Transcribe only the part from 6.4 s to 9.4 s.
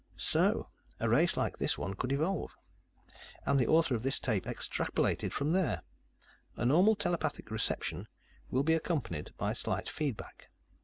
A normal telepathic reception will be accompanied,